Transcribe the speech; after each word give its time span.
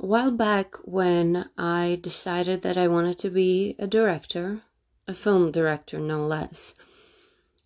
A 0.00 0.06
while 0.06 0.32
back, 0.32 0.76
when 0.84 1.48
I 1.56 1.98
decided 2.02 2.62
that 2.62 2.76
I 2.76 2.88
wanted 2.88 3.18
to 3.18 3.30
be 3.30 3.76
a 3.78 3.86
director, 3.86 4.62
a 5.06 5.14
film 5.14 5.52
director 5.52 5.98
no 5.98 6.26
less, 6.26 6.74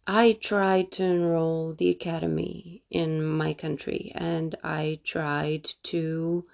I 0.07 0.33
tried 0.33 0.93
to 0.93 1.05
enroll 1.05 1.75
the 1.75 1.91
academy 1.91 2.85
in 2.91 3.25
my 3.25 3.55
country 3.55 4.13
and 4.15 4.55
I 4.63 5.01
tried 5.03 5.73
to 5.85 6.45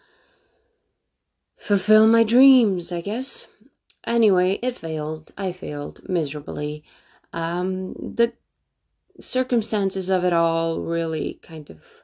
fulfill 1.57 2.07
my 2.07 2.25
dreams, 2.25 2.91
I 2.91 3.03
guess. 3.03 3.47
Anyway, 4.05 4.59
it 4.63 4.77
failed. 4.77 5.33
I 5.37 5.53
failed 5.53 6.01
miserably. 6.09 6.83
Um, 7.33 7.93
the 7.95 8.33
circumstances 9.21 10.09
of 10.09 10.25
it 10.25 10.33
all 10.33 10.81
really 10.81 11.39
kind 11.43 11.71
of 11.71 12.03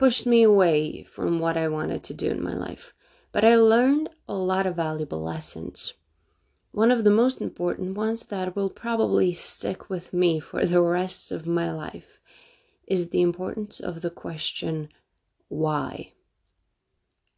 pushed 0.00 0.24
me 0.24 0.42
away 0.42 1.02
from 1.02 1.40
what 1.40 1.58
I 1.58 1.68
wanted 1.68 2.02
to 2.04 2.14
do 2.14 2.30
in 2.30 2.42
my 2.42 2.54
life. 2.54 2.94
But 3.32 3.44
I 3.44 3.56
learned 3.56 4.08
a 4.26 4.32
lot 4.32 4.64
of 4.64 4.76
valuable 4.76 5.22
lessons. 5.22 5.92
One 6.72 6.90
of 6.90 7.04
the 7.04 7.10
most 7.10 7.42
important 7.42 7.98
ones 7.98 8.24
that 8.24 8.56
will 8.56 8.70
probably 8.70 9.34
stick 9.34 9.90
with 9.90 10.14
me 10.14 10.40
for 10.40 10.64
the 10.64 10.80
rest 10.80 11.30
of 11.30 11.46
my 11.46 11.70
life 11.70 12.18
is 12.86 13.10
the 13.10 13.20
importance 13.20 13.78
of 13.78 14.00
the 14.00 14.08
question, 14.08 14.88
why? 15.48 16.14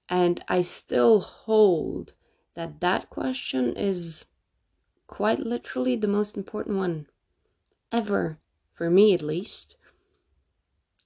And 0.08 0.44
I 0.46 0.62
still 0.62 1.18
hold 1.18 2.12
that 2.54 2.78
that 2.78 3.10
question 3.10 3.76
is 3.76 4.24
quite 5.08 5.40
literally 5.40 5.96
the 5.96 6.06
most 6.06 6.36
important 6.36 6.76
one 6.76 7.08
ever, 7.90 8.38
for 8.72 8.88
me 8.88 9.14
at 9.14 9.20
least. 9.20 9.74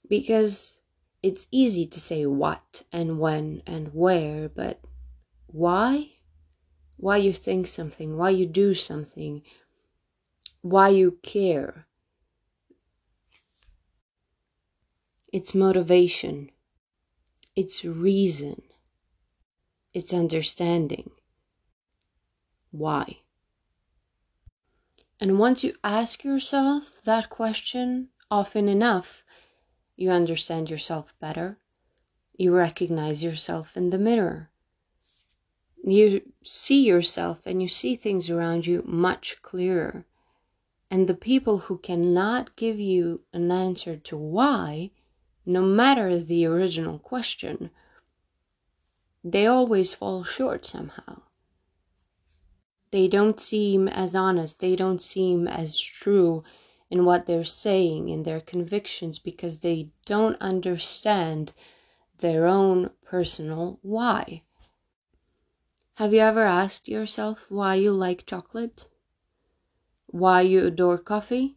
Because 0.07 0.83
it's 1.23 1.47
easy 1.51 1.87
to 1.87 2.01
say 2.01 2.27
what 2.27 2.83
and 2.93 3.19
when 3.19 3.63
and 3.67 3.89
where, 3.95 4.49
but 4.49 4.81
why? 5.47 6.13
Why 6.97 7.19
you 7.19 7.33
think 7.33 7.67
something, 7.67 8.17
why 8.17 8.31
you 8.31 8.47
do 8.47 8.75
something, 8.75 9.43
why 10.63 10.89
you 10.89 11.19
care. 11.23 11.87
It's 15.33 15.55
motivation, 15.55 16.51
it's 17.55 17.85
reason, 17.85 18.63
it's 19.93 20.13
understanding. 20.13 21.11
Why? 22.71 23.19
And 25.21 25.39
once 25.39 25.65
you 25.65 25.75
ask 25.83 26.25
yourself 26.25 27.03
that 27.05 27.31
question 27.31 28.09
often 28.31 28.69
enough, 28.69 29.25
you 29.97 30.11
understand 30.11 30.71
yourself 30.71 31.15
better. 31.21 31.59
You 32.37 32.55
recognize 32.55 33.25
yourself 33.25 33.77
in 33.77 33.91
the 33.91 33.99
mirror. 33.99 34.51
You 35.85 36.23
see 36.43 36.85
yourself 36.85 37.41
and 37.47 37.63
you 37.63 37.69
see 37.69 37.97
things 37.97 38.29
around 38.29 38.67
you 38.67 38.83
much 38.87 39.41
clearer. 39.43 40.05
And 40.91 41.09
the 41.09 41.15
people 41.15 41.59
who 41.59 41.79
cannot 41.79 42.55
give 42.57 42.79
you 42.79 43.23
an 43.33 43.51
answer 43.51 43.97
to 43.97 44.17
why, 44.17 44.91
no 45.45 45.63
matter 45.63 46.19
the 46.19 46.47
original 46.47 46.99
question, 46.99 47.71
they 49.25 49.47
always 49.47 49.95
fall 49.95 50.23
short 50.23 50.65
somehow 50.65 51.23
they 52.97 53.09
don't 53.09 53.39
seem 53.41 53.89
as 53.89 54.15
honest, 54.15 54.61
they 54.61 54.75
don't 54.75 55.03
seem 55.03 55.47
as 55.47 55.79
true 55.79 56.43
in 56.91 57.05
what 57.05 57.27
they're 57.27 57.45
saying, 57.45 58.09
in 58.09 58.23
their 58.23 58.41
convictions, 58.41 59.19
because 59.19 59.59
they 59.59 59.89
don't 60.05 60.41
understand 60.41 61.53
their 62.19 62.47
own 62.47 62.91
personal 63.05 63.79
why. 63.83 64.43
Have 65.95 66.13
you 66.13 66.21
ever 66.21 66.43
asked 66.43 66.89
yourself 66.89 67.47
why 67.49 67.75
you 67.75 67.93
like 67.93 68.27
chocolate? 68.27 68.87
Why 70.07 70.43
you 70.43 70.67
adore 70.67 70.99
coffee? 70.99 71.57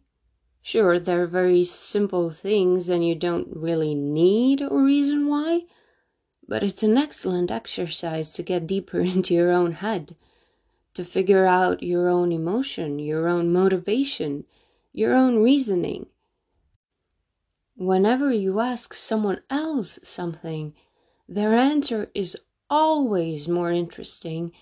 Sure, 0.62 0.98
they're 0.98 1.26
very 1.26 1.64
simple 1.64 2.30
things 2.30 2.88
and 2.88 3.06
you 3.06 3.14
don't 3.14 3.48
really 3.54 3.94
need 3.94 4.60
a 4.60 4.68
reason 4.68 5.26
why, 5.28 5.62
but 6.46 6.62
it's 6.62 6.82
an 6.82 6.96
excellent 6.96 7.50
exercise 7.50 8.32
to 8.32 8.42
get 8.42 8.66
deeper 8.66 9.00
into 9.12 9.34
your 9.34 9.50
own 9.50 9.72
head 9.72 10.16
to 10.94 11.04
figure 11.04 11.46
out 11.46 11.82
your 11.82 12.08
own 12.08 12.32
emotion, 12.32 12.98
your 12.98 13.28
own 13.28 13.52
motivation, 13.52 14.44
your 14.92 15.14
own 15.14 15.42
reasoning. 15.42 16.06
Whenever 17.76 18.32
you 18.32 18.60
ask 18.60 18.92
someone 18.94 19.40
else 19.48 19.98
something, 20.02 20.74
their 21.28 21.54
answer 21.54 22.10
is 22.14 22.36
always 22.68 23.48
more 23.48 23.72
interesting 23.72 24.52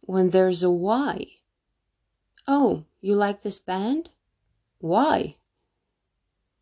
when 0.00 0.30
there's 0.30 0.62
a 0.62 0.70
why. 0.70 1.26
Oh, 2.46 2.84
you 3.00 3.14
like 3.14 3.42
this 3.42 3.58
band? 3.58 4.12
Why? 4.78 5.36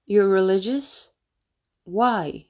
You're 0.06 0.28
religious? 0.28 1.08
Why? 1.84 2.46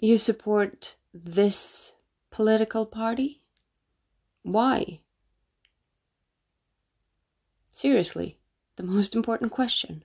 You 0.00 0.16
support 0.16 0.96
this 1.12 1.92
political 2.30 2.86
party? 2.86 3.42
Why? 4.42 5.00
Seriously, 7.70 8.38
the 8.78 8.84
most 8.84 9.14
important 9.14 9.52
question. 9.52 10.04